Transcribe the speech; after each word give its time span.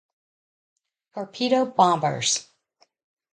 Torpedo 1.13 1.63
bombers. 1.77 2.47